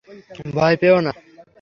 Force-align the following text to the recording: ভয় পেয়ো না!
ভয় 0.53 0.75
পেয়ো 0.81 0.99
না! 1.05 1.11